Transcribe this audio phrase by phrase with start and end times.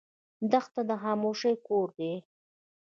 [0.51, 2.13] دښته د خاموشۍ کور دی.